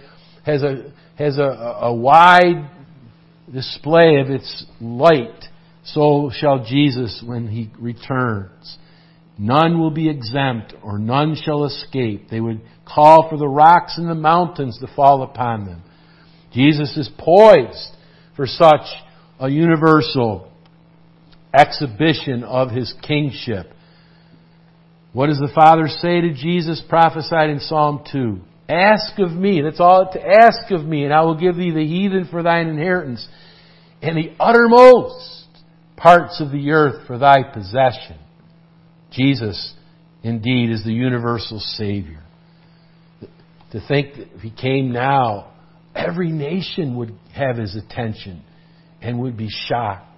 has 0.45 0.63
a, 0.63 0.93
has 1.17 1.37
a, 1.37 1.41
a 1.81 1.93
wide 1.93 2.69
display 3.51 4.19
of 4.19 4.29
its 4.29 4.65
light. 4.81 5.45
So 5.85 6.31
shall 6.33 6.65
Jesus 6.65 7.23
when 7.25 7.47
he 7.47 7.71
returns. 7.79 8.77
None 9.37 9.79
will 9.79 9.91
be 9.91 10.09
exempt 10.09 10.73
or 10.83 10.97
none 10.97 11.35
shall 11.35 11.65
escape. 11.65 12.29
They 12.29 12.41
would 12.41 12.61
call 12.85 13.29
for 13.29 13.37
the 13.37 13.47
rocks 13.47 13.97
and 13.97 14.09
the 14.09 14.15
mountains 14.15 14.77
to 14.79 14.93
fall 14.95 15.23
upon 15.23 15.65
them. 15.65 15.83
Jesus 16.53 16.95
is 16.97 17.09
poised 17.17 17.91
for 18.35 18.47
such 18.47 18.87
a 19.39 19.49
universal 19.49 20.51
exhibition 21.57 22.43
of 22.43 22.71
his 22.71 22.93
kingship. 23.01 23.67
What 25.13 25.27
does 25.27 25.39
the 25.39 25.51
Father 25.55 25.87
say 25.87 26.21
to 26.21 26.33
Jesus 26.33 26.83
prophesied 26.89 27.49
in 27.49 27.59
Psalm 27.59 28.03
2? 28.11 28.39
Ask 28.67 29.19
of 29.19 29.31
me, 29.31 29.61
that's 29.61 29.79
all 29.79 30.11
to 30.11 30.19
ask 30.19 30.71
of 30.71 30.83
me, 30.83 31.05
and 31.05 31.13
I 31.13 31.21
will 31.21 31.39
give 31.39 31.55
thee 31.55 31.71
the 31.71 31.85
heathen 31.85 32.27
for 32.29 32.43
thine 32.43 32.67
inheritance, 32.67 33.25
and 34.01 34.17
the 34.17 34.33
uttermost 34.39 35.45
parts 35.95 36.41
of 36.41 36.51
the 36.51 36.71
earth 36.71 37.07
for 37.07 37.17
thy 37.17 37.43
possession. 37.43 38.17
Jesus, 39.11 39.73
indeed, 40.23 40.71
is 40.71 40.83
the 40.83 40.91
universal 40.91 41.59
Savior. 41.59 42.23
To 43.71 43.87
think 43.87 44.15
that 44.15 44.27
if 44.35 44.41
He 44.41 44.51
came 44.51 44.91
now, 44.91 45.53
every 45.95 46.31
nation 46.31 46.97
would 46.97 47.13
have 47.33 47.57
His 47.57 47.75
attention 47.75 48.43
and 49.01 49.19
would 49.21 49.37
be 49.37 49.49
shocked. 49.49 50.14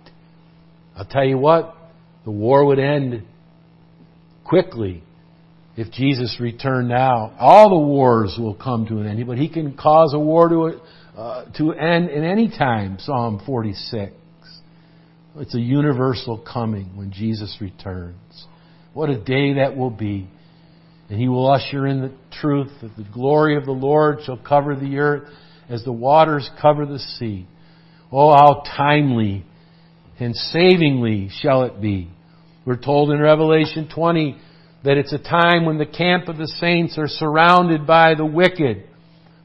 I'll 0.97 1.05
tell 1.05 1.25
you 1.25 1.37
what, 1.37 1.75
the 2.25 2.31
war 2.31 2.65
would 2.65 2.79
end 2.79 3.23
quickly 4.43 5.03
if 5.75 5.91
Jesus 5.91 6.37
returned 6.39 6.89
now. 6.89 7.35
All 7.39 7.69
the 7.69 7.85
wars 7.85 8.35
will 8.39 8.55
come 8.55 8.87
to 8.87 8.97
an 8.99 9.07
end, 9.07 9.27
but 9.27 9.37
he 9.37 9.47
can 9.47 9.77
cause 9.77 10.13
a 10.15 10.19
war 10.19 10.49
to, 10.49 10.81
uh, 11.15 11.45
to 11.57 11.73
end 11.73 12.09
in 12.09 12.23
any 12.23 12.49
time, 12.49 12.97
Psalm 12.99 13.43
46. 13.45 14.13
It's 15.35 15.53
a 15.53 15.59
universal 15.59 16.39
coming 16.39 16.97
when 16.97 17.11
Jesus 17.11 17.57
returns. 17.61 18.47
What 18.93 19.11
a 19.11 19.23
day 19.23 19.53
that 19.53 19.77
will 19.77 19.91
be. 19.91 20.27
And 21.09 21.19
he 21.19 21.27
will 21.27 21.49
usher 21.49 21.85
in 21.85 22.01
the 22.01 22.11
truth 22.41 22.71
that 22.81 22.97
the 22.97 23.05
glory 23.13 23.55
of 23.55 23.65
the 23.65 23.71
Lord 23.71 24.19
shall 24.25 24.37
cover 24.37 24.75
the 24.75 24.97
earth 24.97 25.29
as 25.69 25.83
the 25.83 25.91
waters 25.91 26.49
cover 26.59 26.87
the 26.87 26.99
sea. 26.99 27.45
Oh, 28.11 28.31
how 28.31 28.63
timely 28.75 29.45
and 30.19 30.35
savingly 30.35 31.29
shall 31.41 31.63
it 31.63 31.79
be. 31.81 32.09
We're 32.65 32.77
told 32.77 33.11
in 33.11 33.19
Revelation 33.19 33.89
20 33.93 34.37
that 34.83 34.97
it's 34.97 35.13
a 35.13 35.17
time 35.17 35.65
when 35.65 35.77
the 35.77 35.85
camp 35.85 36.27
of 36.27 36.37
the 36.37 36.47
saints 36.47 36.97
are 36.97 37.07
surrounded 37.07 37.87
by 37.87 38.15
the 38.15 38.25
wicked. 38.25 38.83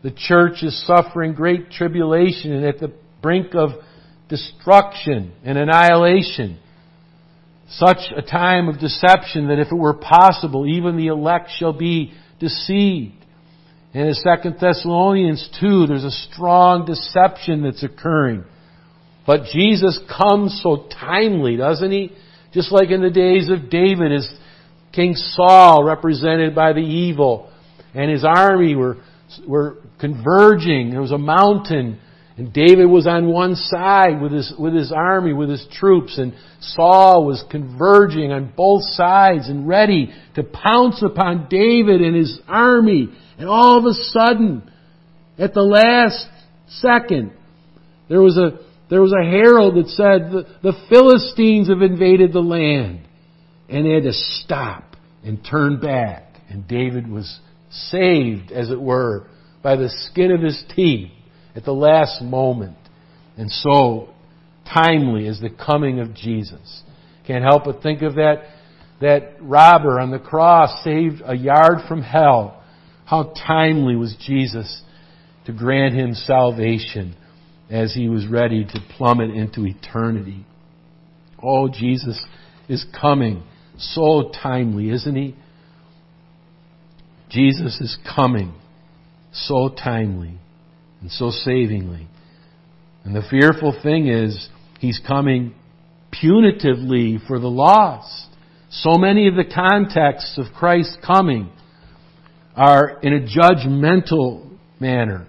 The 0.03 0.11
church 0.11 0.63
is 0.63 0.87
suffering 0.87 1.35
great 1.35 1.71
tribulation 1.71 2.53
and 2.53 2.65
at 2.65 2.81
the 2.81 2.93
brink 3.21 3.55
of 3.55 3.71
destruction 4.29 5.33
and 5.45 5.57
annihilation. 5.59 6.59
Such 7.69 8.13
a 8.17 8.23
time 8.23 8.69
of 8.69 8.81
deception 8.81 9.49
that 9.49 9.59
if 9.59 9.69
it 9.69 9.77
were 9.77 9.95
possible, 9.95 10.67
even 10.67 10.97
the 10.97 11.07
elect 11.07 11.51
shall 11.57 11.73
be 11.73 12.13
deceived. 12.39 13.15
And 13.95 14.09
in 14.09 14.15
2 14.15 14.51
Thessalonians 14.61 15.49
2, 15.61 15.87
there's 15.87 16.05
a 16.05 16.11
strong 16.11 16.87
deception 16.87 17.63
that's 17.63 17.83
occurring. 17.83 18.45
But 19.27 19.45
Jesus 19.53 20.01
comes 20.09 20.61
so 20.63 20.89
timely, 21.01 21.57
doesn't 21.57 21.91
he? 21.91 22.13
Just 22.53 22.73
like 22.73 22.91
in 22.91 23.01
the 23.01 23.11
days 23.11 23.49
of 23.49 23.71
David, 23.71 24.13
as 24.13 24.29
King 24.93 25.15
Saul, 25.15 25.85
represented 25.85 26.55
by 26.55 26.73
the 26.73 26.81
evil, 26.81 27.51
and 27.95 28.11
his 28.11 28.25
army 28.25 28.75
were, 28.75 28.99
were 29.47 29.79
converging. 30.01 30.91
There 30.91 31.01
was 31.01 31.13
a 31.13 31.19
mountain, 31.19 31.99
and 32.37 32.53
David 32.53 32.87
was 32.87 33.07
on 33.07 33.29
one 33.29 33.55
side 33.55 34.21
with 34.21 34.33
his, 34.33 34.53
with 34.59 34.75
his 34.75 34.93
army, 34.93 35.33
with 35.33 35.49
his 35.49 35.67
troops, 35.73 36.19
and 36.19 36.35
Saul 36.61 37.25
was 37.25 37.43
converging 37.51 38.33
on 38.33 38.53
both 38.57 38.83
sides 38.83 39.49
and 39.49 39.67
ready 39.67 40.13
to 40.35 40.43
pounce 40.43 41.03
upon 41.03 41.47
David 41.49 42.03
and 42.03 42.17
his 42.17 42.39
army. 42.49 43.09
And 43.39 43.49
all 43.49 43.79
of 43.79 43.85
a 43.85 43.95
sudden, 43.95 44.71
at 45.39 45.55
the 45.55 45.63
last 45.63 46.27
second, 46.69 47.33
there 48.09 48.21
was 48.21 48.37
a 48.37 48.59
there 48.93 49.01
was 49.01 49.15
a 49.15 49.25
herald 49.25 49.77
that 49.77 49.89
said 49.89 50.31
the, 50.31 50.47
the 50.63 50.79
Philistines 50.91 51.71
have 51.71 51.81
invaded 51.81 52.35
the 52.35 52.41
land. 52.41 53.01
And 53.71 53.87
they 53.87 53.93
had 53.93 54.03
to 54.03 54.13
stop 54.13 54.85
and 55.25 55.43
turn 55.43 55.81
back. 55.81 56.25
And 56.51 56.69
David 56.69 57.11
was 57.11 57.41
saved, 57.71 58.53
as 58.53 58.71
it 58.71 58.79
were, 58.79 59.29
by 59.63 59.77
the 59.77 59.89
skin 59.89 60.31
of 60.31 60.43
his 60.43 60.63
teeth 60.77 61.11
at 61.57 61.65
the 61.65 61.73
last 61.73 62.21
moment. 62.21 62.77
And 63.39 63.51
so 63.51 64.11
timely 64.71 65.27
is 65.27 65.41
the 65.41 65.49
coming 65.49 65.99
of 65.99 66.13
Jesus. 66.15 66.83
Can't 67.27 67.45
help 67.45 67.65
but 67.65 67.83
think 67.83 68.03
of 68.03 68.17
that, 68.17 68.43
that 69.01 69.37
robber 69.41 70.01
on 70.01 70.11
the 70.11 70.19
cross 70.19 70.85
saved 70.85 71.23
a 71.25 71.35
yard 71.35 71.79
from 71.89 72.03
hell. 72.03 72.63
How 73.07 73.33
timely 73.47 73.97
was 73.97 74.15
Jesus 74.21 74.83
to 75.47 75.53
grant 75.55 75.95
him 75.95 76.13
salvation 76.13 77.17
as 77.71 77.95
he 77.95 78.09
was 78.09 78.27
ready 78.27 78.65
to 78.65 78.81
plummet 78.97 79.31
into 79.31 79.67
eternity. 79.67 80.45
Oh, 81.43 81.69
Jesus 81.69 82.25
is 82.69 82.85
coming. 83.01 83.43
So 83.79 84.31
timely, 84.43 84.91
isn't 84.91 85.17
he? 85.17 85.35
Jesus 87.31 87.81
is 87.81 87.97
coming. 88.15 88.55
So 89.33 89.71
timely 89.71 90.39
and 91.01 91.11
so 91.11 91.31
savingly. 91.31 92.07
And 93.05 93.17
the 93.17 93.23
fearful 93.29 93.79
thing 93.83 94.07
is, 94.09 94.49
he's 94.79 95.01
coming 95.07 95.55
punitively 96.13 97.27
for 97.27 97.39
the 97.39 97.49
lost. 97.49 98.29
So 98.71 98.97
many 98.99 99.29
of 99.29 99.35
the 99.35 99.45
contexts 99.45 100.39
of 100.39 100.55
Christ's 100.55 100.97
coming 101.05 101.51
are 102.55 103.01
in 103.03 103.15
a 103.15 103.27
judgmental 103.27 104.51
manner. 104.79 105.27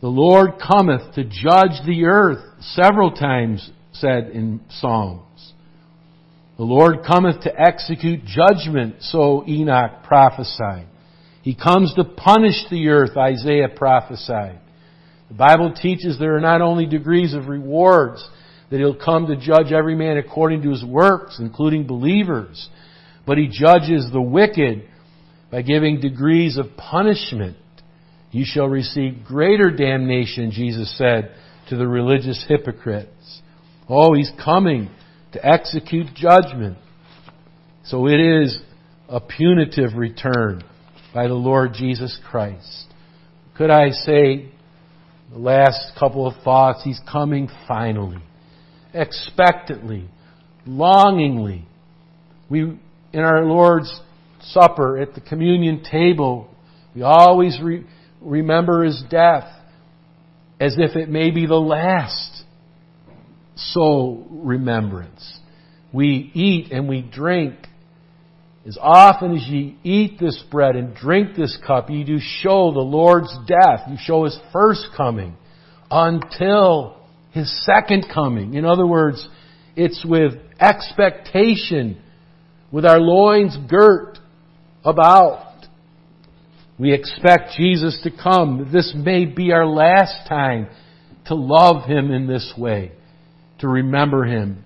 The 0.00 0.08
Lord 0.08 0.52
cometh 0.60 1.14
to 1.14 1.24
judge 1.24 1.84
the 1.84 2.04
earth, 2.04 2.44
several 2.60 3.10
times 3.10 3.68
said 3.92 4.28
in 4.28 4.60
Psalms. 4.68 5.52
The 6.56 6.64
Lord 6.64 7.04
cometh 7.06 7.42
to 7.42 7.60
execute 7.60 8.20
judgment, 8.24 8.96
so 9.00 9.44
Enoch 9.46 10.04
prophesied. 10.04 10.86
He 11.42 11.54
comes 11.54 11.94
to 11.94 12.04
punish 12.04 12.64
the 12.70 12.88
earth, 12.88 13.16
Isaiah 13.16 13.68
prophesied. 13.74 14.60
The 15.28 15.34
Bible 15.34 15.72
teaches 15.72 16.18
there 16.18 16.36
are 16.36 16.40
not 16.40 16.62
only 16.62 16.86
degrees 16.86 17.34
of 17.34 17.48
rewards, 17.48 18.26
that 18.70 18.78
He'll 18.78 18.94
come 18.94 19.26
to 19.26 19.36
judge 19.36 19.72
every 19.72 19.94
man 19.94 20.16
according 20.16 20.62
to 20.62 20.70
his 20.70 20.84
works, 20.84 21.38
including 21.40 21.86
believers, 21.86 22.68
but 23.26 23.38
He 23.38 23.48
judges 23.48 24.08
the 24.12 24.20
wicked 24.20 24.84
by 25.50 25.62
giving 25.62 26.00
degrees 26.00 26.56
of 26.56 26.76
punishment. 26.76 27.56
You 28.30 28.44
shall 28.46 28.68
receive 28.68 29.24
greater 29.24 29.70
damnation, 29.70 30.50
Jesus 30.50 30.96
said 30.98 31.34
to 31.68 31.76
the 31.76 31.86
religious 31.86 32.44
hypocrites. 32.48 33.42
Oh, 33.88 34.14
He's 34.14 34.30
coming 34.42 34.90
to 35.32 35.46
execute 35.46 36.14
judgment. 36.14 36.78
So 37.84 38.06
it 38.06 38.20
is 38.20 38.58
a 39.08 39.20
punitive 39.20 39.94
return 39.96 40.62
by 41.14 41.26
the 41.26 41.34
Lord 41.34 41.72
Jesus 41.72 42.18
Christ. 42.28 42.86
Could 43.56 43.70
I 43.70 43.90
say 43.90 44.50
the 45.32 45.38
last 45.38 45.92
couple 45.98 46.26
of 46.26 46.34
thoughts? 46.42 46.82
He's 46.84 47.00
coming 47.10 47.48
finally, 47.66 48.22
expectantly, 48.92 50.08
longingly. 50.66 51.66
We, 52.50 52.60
in 52.60 53.20
our 53.20 53.44
Lord's 53.44 54.00
Supper 54.40 54.98
at 54.98 55.14
the 55.14 55.20
communion 55.20 55.82
table, 55.82 56.48
we 56.94 57.02
always 57.02 57.58
re- 57.60 57.84
remember 58.20 58.84
His 58.84 59.02
death 59.10 59.48
as 60.60 60.76
if 60.78 60.96
it 60.96 61.08
may 61.08 61.30
be 61.30 61.46
the 61.46 61.54
last 61.54 62.44
soul 63.56 64.26
remembrance. 64.30 65.38
We 65.92 66.30
eat 66.34 66.72
and 66.72 66.88
we 66.88 67.02
drink 67.02 67.54
as 68.66 68.76
often 68.78 69.34
as 69.34 69.46
ye 69.48 69.78
eat 69.82 70.18
this 70.20 70.44
bread 70.50 70.76
and 70.76 70.94
drink 70.94 71.34
this 71.34 71.56
cup, 71.66 71.88
ye 71.88 72.04
do 72.04 72.18
show 72.20 72.70
the 72.72 72.80
Lord's 72.80 73.34
death. 73.46 73.80
You 73.88 73.96
show 73.98 74.24
His 74.24 74.38
first 74.52 74.88
coming 74.94 75.36
until 75.90 76.96
His 77.30 77.50
second 77.64 78.06
coming. 78.12 78.54
In 78.54 78.66
other 78.66 78.86
words, 78.86 79.26
it's 79.74 80.04
with 80.04 80.34
expectation, 80.60 82.02
with 82.70 82.84
our 82.84 83.00
loins 83.00 83.56
girt 83.70 84.18
about. 84.84 85.47
We 86.78 86.92
expect 86.92 87.56
Jesus 87.56 88.00
to 88.04 88.10
come. 88.10 88.70
This 88.72 88.94
may 88.96 89.24
be 89.24 89.52
our 89.52 89.66
last 89.66 90.28
time 90.28 90.68
to 91.26 91.34
love 91.34 91.88
Him 91.88 92.10
in 92.10 92.26
this 92.26 92.54
way, 92.56 92.92
to 93.58 93.68
remember 93.68 94.24
Him 94.24 94.64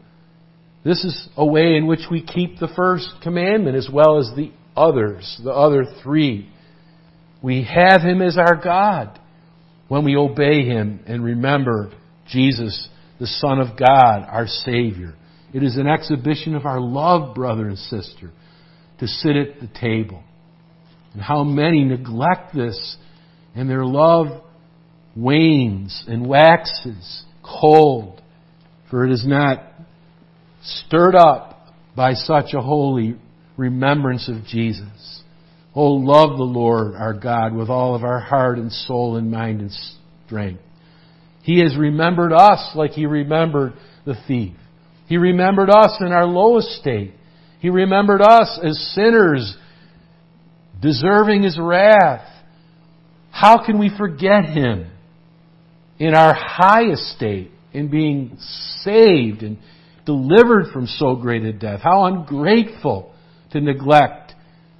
this 0.84 1.04
is 1.04 1.28
a 1.36 1.46
way 1.46 1.76
in 1.76 1.86
which 1.86 2.06
we 2.10 2.22
keep 2.22 2.58
the 2.58 2.72
first 2.74 3.08
commandment 3.22 3.76
as 3.76 3.88
well 3.92 4.18
as 4.18 4.30
the 4.34 4.50
others, 4.76 5.40
the 5.44 5.52
other 5.52 5.84
three. 6.02 6.48
We 7.40 7.64
have 7.64 8.02
Him 8.02 8.20
as 8.20 8.36
our 8.36 8.56
God 8.56 9.18
when 9.88 10.04
we 10.04 10.16
obey 10.16 10.64
Him 10.64 11.00
and 11.06 11.24
remember 11.24 11.92
Jesus, 12.28 12.88
the 13.20 13.26
Son 13.26 13.60
of 13.60 13.78
God, 13.78 14.26
our 14.28 14.46
Savior. 14.46 15.14
It 15.54 15.62
is 15.62 15.76
an 15.76 15.86
exhibition 15.86 16.56
of 16.56 16.66
our 16.66 16.80
love, 16.80 17.34
brother 17.34 17.68
and 17.68 17.78
sister, 17.78 18.32
to 18.98 19.06
sit 19.06 19.36
at 19.36 19.60
the 19.60 19.68
table. 19.80 20.24
And 21.12 21.22
how 21.22 21.44
many 21.44 21.84
neglect 21.84 22.54
this 22.54 22.96
and 23.54 23.68
their 23.68 23.84
love 23.84 24.42
wanes 25.14 26.04
and 26.06 26.26
waxes 26.26 27.24
cold, 27.42 28.20
for 28.90 29.04
it 29.04 29.12
is 29.12 29.26
not 29.26 29.62
stirred 30.62 31.14
up 31.14 31.66
by 31.94 32.14
such 32.14 32.54
a 32.54 32.60
holy 32.60 33.16
remembrance 33.56 34.28
of 34.28 34.44
Jesus. 34.46 35.22
Oh, 35.74 35.92
love 35.92 36.36
the 36.36 36.44
Lord 36.44 36.94
our 36.94 37.14
God 37.14 37.54
with 37.54 37.68
all 37.68 37.94
of 37.94 38.04
our 38.04 38.20
heart 38.20 38.58
and 38.58 38.70
soul 38.72 39.16
and 39.16 39.30
mind 39.30 39.60
and 39.60 39.70
strength. 40.26 40.62
He 41.42 41.60
has 41.60 41.76
remembered 41.76 42.32
us 42.32 42.72
like 42.74 42.92
He 42.92 43.06
remembered 43.06 43.74
the 44.04 44.14
thief. 44.26 44.54
He 45.08 45.16
remembered 45.16 45.70
us 45.70 45.96
in 46.00 46.12
our 46.12 46.26
lowest 46.26 46.68
state. 46.80 47.12
He 47.60 47.68
remembered 47.68 48.22
us 48.22 48.58
as 48.62 48.78
sinners, 48.94 49.56
deserving 50.82 51.44
His 51.44 51.58
wrath. 51.58 52.28
How 53.30 53.64
can 53.64 53.78
we 53.78 53.90
forget 53.96 54.44
Him 54.44 54.90
in 55.98 56.14
our 56.14 56.34
highest 56.34 57.04
state, 57.16 57.50
in 57.72 57.88
being 57.88 58.36
saved 58.82 59.42
and 59.42 59.56
delivered 60.04 60.72
from 60.72 60.86
so 60.86 61.14
great 61.14 61.44
a 61.44 61.52
death. 61.52 61.80
How 61.80 62.06
ungrateful 62.06 63.14
to 63.52 63.60
neglect 63.60 64.32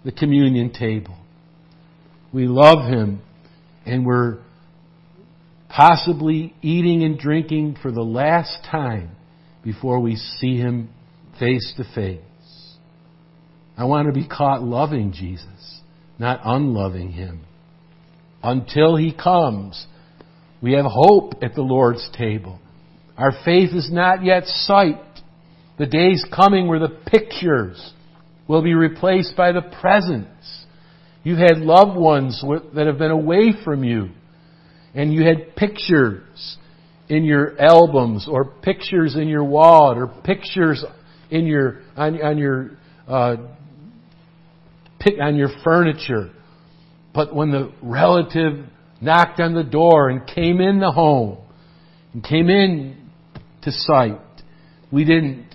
the 0.05 0.13
communion 0.13 0.73
table. 0.73 1.17
We 2.33 2.49
love 2.49 2.91
Him 2.91 3.23
and 3.87 4.05
we're 4.05 4.39
possibly 5.69 6.55
eating 6.61 7.03
and 7.05 7.19
drinking 7.19 7.77
for 7.81 7.93
the 7.93 8.03
last 8.03 8.67
time 8.71 9.11
before 9.63 10.01
we 10.01 10.17
see 10.17 10.57
Him 10.57 10.91
face 11.39 11.73
to 11.77 11.85
face. 11.95 12.21
I 13.77 13.85
want 13.85 14.07
to 14.07 14.13
be 14.13 14.27
caught 14.27 14.63
loving 14.63 15.13
Jesus, 15.13 15.72
not 16.23 16.41
unloving 16.45 17.11
Him. 17.11 17.41
Until 18.43 18.97
He 18.97 19.13
comes, 19.13 19.87
we 20.63 20.73
have 20.73 20.87
hope 20.89 21.35
at 21.43 21.55
the 21.55 21.63
Lord's 21.63 22.09
table. 22.17 22.61
Our 23.19 23.33
faith 23.45 23.71
is 23.75 23.91
not 23.93 24.25
yet 24.25 24.45
sight. 24.47 25.03
The 25.79 25.87
day's 25.87 26.25
coming 26.35 26.69
where 26.69 26.79
the 26.79 26.97
pictures 27.07 27.93
will 28.49 28.63
be 28.63 28.75
replaced 28.75 29.37
by 29.37 29.53
the 29.53 29.63
presence. 29.81 30.65
You've 31.25 31.39
had 31.39 31.59
loved 31.59 31.99
ones 31.99 32.43
that 32.75 32.87
have 32.87 32.99
been 32.99 33.11
away 33.11 33.53
from 33.65 33.85
you, 33.85 34.11
and 34.95 35.13
you 35.13 35.25
had 35.25 35.57
pictures 35.57 36.57
in 37.09 37.25
your 37.25 37.61
albums, 37.61 38.29
or 38.31 38.45
pictures 38.45 39.17
in 39.17 39.29
your 39.29 39.45
wallet, 39.45 39.99
or 39.99 40.07
pictures 40.07 40.85
in 41.31 41.47
your 41.47 41.81
on, 41.97 42.23
on 42.23 42.39
your 42.39 42.71
uh, 43.09 43.37
on 45.21 45.37
your 45.37 45.51
furniture. 45.65 46.31
But 47.15 47.35
when 47.35 47.51
the 47.51 47.73
relative 47.83 48.65
knocked 49.01 49.41
on 49.41 49.55
the 49.55 49.65
door 49.65 50.09
and 50.09 50.27
came 50.27 50.61
in 50.61 50.81
the 50.81 50.91
home 50.91 51.39
and 52.15 52.25
came 52.25 52.49
in 52.49 53.11
to 53.63 53.71
sight, 53.71 54.21
we 54.91 55.05
didn't 55.05 55.47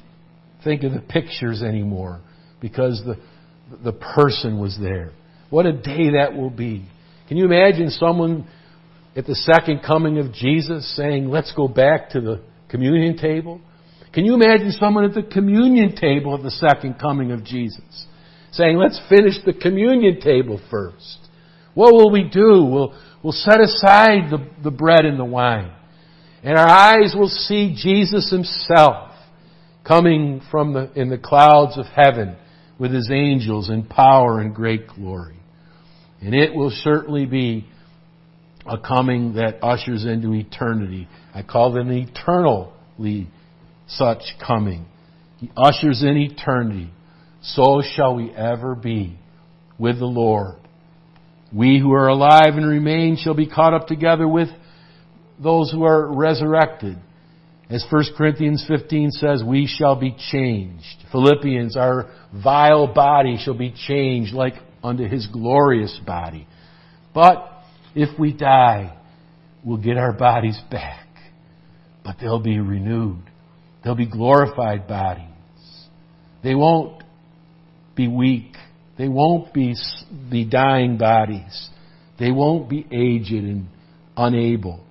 think 0.63 0.83
of 0.83 0.93
the 0.93 0.99
pictures 0.99 1.61
anymore 1.61 2.21
because 2.59 3.01
the, 3.05 3.17
the 3.83 3.93
person 3.93 4.59
was 4.59 4.77
there. 4.79 5.11
What 5.49 5.65
a 5.65 5.73
day 5.73 6.11
that 6.11 6.35
will 6.35 6.49
be. 6.49 6.85
Can 7.27 7.37
you 7.37 7.45
imagine 7.45 7.89
someone 7.89 8.47
at 9.15 9.25
the 9.25 9.35
second 9.35 9.81
coming 9.85 10.19
of 10.19 10.33
Jesus 10.33 10.95
saying, 10.95 11.29
let's 11.29 11.53
go 11.53 11.67
back 11.67 12.11
to 12.11 12.21
the 12.21 12.41
communion 12.69 13.17
table? 13.17 13.61
Can 14.13 14.25
you 14.25 14.33
imagine 14.33 14.71
someone 14.71 15.05
at 15.05 15.13
the 15.13 15.23
communion 15.23 15.95
table 15.95 16.33
of 16.33 16.43
the 16.43 16.51
second 16.51 16.95
coming 16.99 17.31
of 17.31 17.43
Jesus 17.43 18.07
saying, 18.57 18.77
let's 18.77 18.99
finish 19.07 19.35
the 19.45 19.53
communion 19.53 20.19
table 20.19 20.59
first? 20.69 21.17
What 21.73 21.93
will 21.93 22.11
we 22.11 22.23
do? 22.23 22.63
We'll, 22.63 22.99
we'll 23.23 23.33
set 23.33 23.61
aside 23.61 24.31
the, 24.31 24.49
the 24.63 24.71
bread 24.71 25.05
and 25.05 25.19
the 25.19 25.25
wine. 25.25 25.71
And 26.43 26.57
our 26.57 26.67
eyes 26.67 27.15
will 27.17 27.29
see 27.29 27.75
Jesus 27.77 28.31
Himself 28.31 29.11
coming 29.87 30.41
from 30.51 30.73
the, 30.73 30.91
in 30.99 31.09
the 31.09 31.17
clouds 31.17 31.77
of 31.77 31.85
heaven 31.85 32.35
with 32.77 32.91
his 32.91 33.09
angels 33.11 33.69
in 33.69 33.83
power 33.83 34.39
and 34.39 34.53
great 34.53 34.87
glory. 34.87 35.39
And 36.21 36.35
it 36.35 36.53
will 36.53 36.71
certainly 36.83 37.25
be 37.25 37.67
a 38.65 38.77
coming 38.77 39.33
that 39.35 39.63
ushers 39.63 40.05
into 40.05 40.33
eternity. 40.33 41.07
I 41.33 41.43
call 41.43 41.77
it 41.77 41.81
an 41.81 41.91
eternally 41.91 43.27
such 43.87 44.21
coming. 44.45 44.85
He 45.37 45.49
ushers 45.55 46.03
in 46.03 46.17
eternity. 46.17 46.91
So 47.55 47.81
shall 47.95 48.15
we 48.15 48.31
ever 48.31 48.75
be 48.75 49.17
with 49.79 49.99
the 49.99 50.05
Lord. 50.05 50.55
We 51.53 51.79
who 51.79 51.93
are 51.93 52.09
alive 52.09 52.55
and 52.55 52.67
remain 52.67 53.15
shall 53.17 53.35
be 53.35 53.47
caught 53.47 53.73
up 53.73 53.87
together 53.87 54.27
with 54.27 54.49
those 55.41 55.71
who 55.71 55.83
are 55.83 56.13
resurrected. 56.13 56.97
As 57.69 57.85
1 57.89 58.03
Corinthians 58.17 58.65
15 58.67 59.11
says, 59.11 59.43
we 59.45 59.67
shall 59.67 59.95
be 59.95 60.15
changed. 60.31 61.05
Philippians, 61.11 61.77
our 61.77 62.09
vile 62.33 62.93
body 62.93 63.37
shall 63.41 63.57
be 63.57 63.73
changed 63.87 64.33
like 64.33 64.55
unto 64.83 65.07
his 65.07 65.27
glorious 65.27 65.97
body. 66.05 66.47
But 67.13 67.49
if 67.95 68.17
we 68.19 68.33
die, 68.33 68.97
we'll 69.63 69.81
get 69.81 69.97
our 69.97 70.13
bodies 70.13 70.59
back. 70.69 71.07
But 72.03 72.17
they'll 72.19 72.41
be 72.41 72.59
renewed. 72.59 73.23
They'll 73.83 73.95
be 73.95 74.09
glorified 74.09 74.87
bodies. 74.87 75.23
They 76.43 76.55
won't 76.55 77.03
be 77.97 78.07
weak. 78.07 78.53
They 78.97 79.09
won't 79.09 79.53
be, 79.53 79.75
be 80.31 80.45
dying 80.45 80.97
bodies. 80.97 81.69
They 82.17 82.31
won't 82.31 82.69
be 82.69 82.87
aged 82.91 83.33
and 83.33 83.67
unable. 84.15 84.83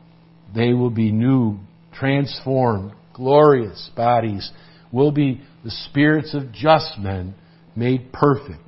They 0.55 0.75
will 0.75 0.90
be 0.90 1.11
new, 1.11 1.59
transformed, 1.95 2.92
glorious 3.14 3.90
bodies. 3.97 4.51
Will 4.92 5.11
be 5.11 5.40
the 5.64 5.71
spirits 5.71 6.35
of 6.35 6.53
just 6.53 6.99
men 6.99 7.35
made 7.75 8.12
perfect. 8.12 8.61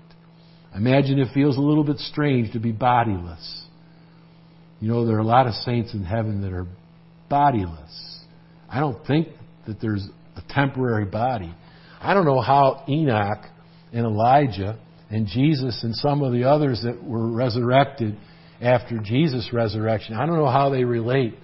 Imagine 0.74 1.18
it 1.18 1.28
feels 1.32 1.56
a 1.56 1.60
little 1.60 1.84
bit 1.84 1.98
strange 1.98 2.52
to 2.52 2.58
be 2.58 2.72
bodiless. 2.72 3.64
You 4.80 4.88
know, 4.88 5.06
there 5.06 5.16
are 5.16 5.20
a 5.20 5.24
lot 5.24 5.46
of 5.46 5.54
saints 5.54 5.94
in 5.94 6.04
heaven 6.04 6.42
that 6.42 6.52
are 6.52 6.66
bodiless. 7.28 8.20
I 8.68 8.80
don't 8.80 9.04
think 9.06 9.28
that 9.66 9.80
there's 9.80 10.06
a 10.36 10.42
temporary 10.52 11.04
body. 11.04 11.54
I 12.00 12.14
don't 12.14 12.26
know 12.26 12.40
how 12.40 12.84
Enoch 12.88 13.44
and 13.92 14.04
Elijah 14.04 14.78
and 15.10 15.26
Jesus 15.26 15.82
and 15.82 15.94
some 15.94 16.22
of 16.22 16.32
the 16.32 16.44
others 16.44 16.82
that 16.84 17.02
were 17.02 17.30
resurrected 17.30 18.16
after 18.60 18.98
Jesus' 18.98 19.50
resurrection, 19.52 20.14
I 20.14 20.26
don't 20.26 20.36
know 20.36 20.50
how 20.50 20.70
they 20.70 20.84
relate 20.84 21.34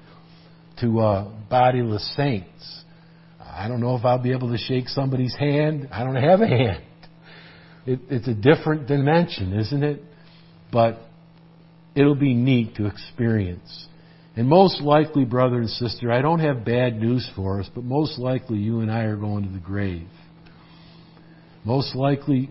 to 0.81 1.01
uh, 1.01 1.33
bodiless 1.49 2.15
saints. 2.17 2.83
I 3.41 3.69
don't 3.69 3.81
know 3.81 3.97
if 3.97 4.05
I'll 4.05 4.23
be 4.23 4.33
able 4.33 4.51
to 4.51 4.59
shake 4.59 4.89
somebody's 4.89 5.35
hand. 5.35 5.89
I 5.93 6.03
don't 6.03 6.17
have 6.17 6.41
a 6.41 6.49
hand. 6.49 6.85
It, 7.87 8.01
it's 8.11 8.27
a 8.27 8.35
different 8.35 8.89
dimension, 8.89 9.59
isn't 9.59 9.83
it? 9.83 10.03
But 10.73 10.99
it'll 11.95 12.17
be 12.17 12.35
neat 12.35 12.77
to 12.77 12.87
experience. 12.87 13.87
And 14.37 14.49
most 14.49 14.81
likely, 14.81 15.25
brother 15.25 15.59
and 15.59 15.71
sister, 15.71 16.11
I 16.11 16.21
don't 16.21 16.41
have 16.41 16.65
bad 16.65 17.01
news 17.01 17.31
for 17.37 17.61
us, 17.61 17.71
but 17.73 17.85
most 17.85 18.19
likely 18.19 18.59
you 18.59 18.81
and 18.81 18.91
I 18.91 19.03
are 19.03 19.17
going 19.17 19.45
to 19.45 19.53
the 19.53 19.61
grave. 19.61 20.09
Most 21.65 21.95
likely, 21.97 22.51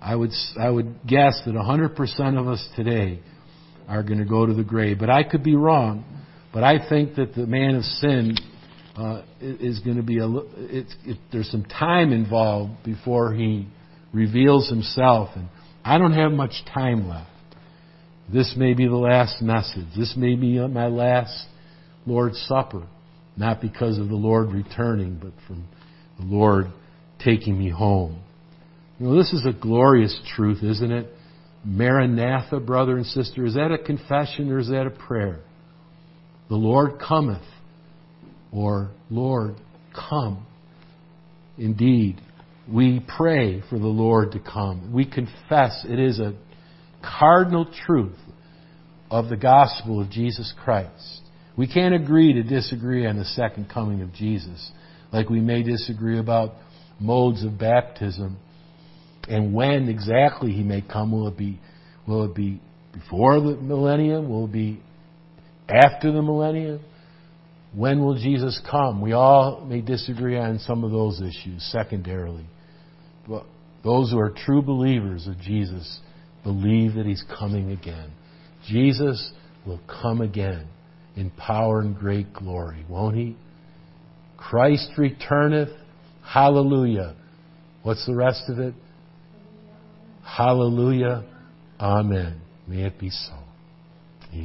I 0.00 0.14
would, 0.14 0.30
I 0.58 0.70
would 0.70 1.06
guess 1.06 1.40
that 1.44 1.54
100% 1.54 2.38
of 2.38 2.48
us 2.48 2.66
today 2.76 3.20
are 3.88 4.02
going 4.02 4.20
to 4.20 4.24
go 4.24 4.46
to 4.46 4.54
the 4.54 4.62
grave. 4.62 4.98
But 4.98 5.10
I 5.10 5.24
could 5.24 5.42
be 5.42 5.56
wrong. 5.56 6.04
But 6.52 6.64
I 6.64 6.88
think 6.88 7.16
that 7.16 7.34
the 7.34 7.46
man 7.46 7.76
of 7.76 7.84
sin 7.84 8.36
uh, 8.96 9.22
is 9.40 9.80
going 9.80 9.96
to 9.96 10.02
be 10.02 10.18
a. 10.18 10.28
It's, 10.28 10.94
it, 11.04 11.18
there's 11.32 11.50
some 11.50 11.64
time 11.64 12.12
involved 12.12 12.82
before 12.84 13.32
he 13.32 13.68
reveals 14.12 14.68
himself, 14.68 15.30
and 15.36 15.48
I 15.84 15.98
don't 15.98 16.12
have 16.12 16.32
much 16.32 16.52
time 16.74 17.08
left. 17.08 17.30
This 18.32 18.54
may 18.56 18.74
be 18.74 18.86
the 18.86 18.96
last 18.96 19.42
message. 19.42 19.86
This 19.96 20.14
may 20.16 20.34
be 20.34 20.58
my 20.66 20.86
last 20.86 21.46
Lord's 22.06 22.40
Supper, 22.48 22.86
not 23.36 23.60
because 23.60 23.98
of 23.98 24.08
the 24.08 24.16
Lord 24.16 24.52
returning, 24.52 25.20
but 25.22 25.32
from 25.46 25.66
the 26.18 26.24
Lord 26.24 26.66
taking 27.24 27.58
me 27.58 27.70
home. 27.70 28.20
You 28.98 29.06
know, 29.06 29.16
this 29.16 29.32
is 29.32 29.46
a 29.46 29.52
glorious 29.52 30.18
truth, 30.34 30.62
isn't 30.62 30.92
it? 30.92 31.06
Maranatha, 31.64 32.60
brother 32.60 32.96
and 32.96 33.06
sister, 33.06 33.44
is 33.44 33.54
that 33.54 33.70
a 33.72 33.78
confession 33.78 34.50
or 34.50 34.58
is 34.58 34.68
that 34.68 34.86
a 34.86 34.90
prayer? 34.90 35.40
The 36.48 36.56
Lord 36.56 36.98
cometh, 36.98 37.44
or 38.52 38.90
Lord, 39.08 39.56
come. 39.94 40.46
Indeed, 41.58 42.20
we 42.68 43.00
pray 43.16 43.62
for 43.68 43.78
the 43.78 43.86
Lord 43.86 44.32
to 44.32 44.40
come. 44.40 44.92
We 44.92 45.04
confess 45.04 45.84
it 45.88 45.98
is 45.98 46.18
a 46.18 46.34
cardinal 47.02 47.70
truth 47.86 48.18
of 49.10 49.28
the 49.28 49.36
gospel 49.36 50.00
of 50.00 50.10
Jesus 50.10 50.52
Christ. 50.62 51.20
We 51.56 51.66
can't 51.66 51.94
agree 51.94 52.32
to 52.34 52.42
disagree 52.42 53.06
on 53.06 53.18
the 53.18 53.24
second 53.24 53.68
coming 53.68 54.02
of 54.02 54.12
Jesus, 54.12 54.70
like 55.12 55.28
we 55.28 55.40
may 55.40 55.62
disagree 55.62 56.18
about 56.18 56.54
modes 57.00 57.44
of 57.44 57.58
baptism 57.58 58.38
and 59.28 59.54
when 59.54 59.88
exactly 59.88 60.52
he 60.52 60.62
may 60.62 60.82
come. 60.82 61.12
Will 61.12 61.28
it 61.28 61.36
be, 61.36 61.58
will 62.06 62.24
it 62.24 62.34
be 62.34 62.60
before 62.92 63.40
the 63.40 63.56
millennium? 63.56 64.28
Will 64.28 64.46
it 64.46 64.52
be 64.52 64.80
after 65.68 66.12
the 66.12 66.22
millennium? 66.22 66.80
When 67.74 68.00
will 68.00 68.16
Jesus 68.16 68.60
come? 68.68 69.00
We 69.00 69.12
all 69.12 69.64
may 69.64 69.80
disagree 69.80 70.36
on 70.36 70.58
some 70.58 70.82
of 70.82 70.90
those 70.90 71.20
issues 71.20 71.62
secondarily. 71.70 72.46
But 73.28 73.44
those 73.84 74.10
who 74.10 74.18
are 74.18 74.34
true 74.44 74.62
believers 74.62 75.28
of 75.28 75.38
Jesus 75.40 76.00
believe 76.42 76.94
that 76.94 77.06
He's 77.06 77.24
coming 77.38 77.70
again. 77.70 78.10
Jesus 78.66 79.32
will 79.64 79.80
come 80.02 80.20
again 80.20 80.66
in 81.16 81.30
power 81.30 81.80
and 81.80 81.96
great 81.96 82.32
glory, 82.32 82.84
won't 82.88 83.16
He? 83.16 83.36
Christ 84.36 84.90
returneth. 84.96 85.68
Hallelujah. 86.32 87.16
What's 87.82 88.06
the 88.06 88.14
rest 88.14 88.44
of 88.48 88.60
it? 88.60 88.74
Hallelujah. 90.24 91.24
Amen. 91.80 92.40
May 92.68 92.84
it 92.84 93.00
be 93.00 93.10
so. 93.10 93.39